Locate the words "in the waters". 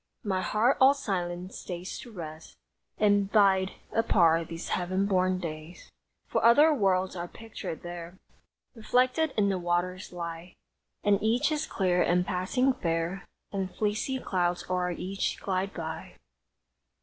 9.37-10.11